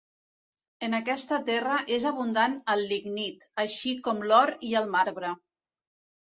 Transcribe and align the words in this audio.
En 0.87 0.95
aquesta 0.99 1.39
terra 1.49 1.75
és 1.99 2.07
abundant 2.13 2.57
el 2.75 2.83
lignit, 2.93 3.47
així 3.67 3.95
com 4.09 4.27
l'or 4.33 4.57
i 4.73 4.77
el 4.83 4.93
marbre. 4.99 5.39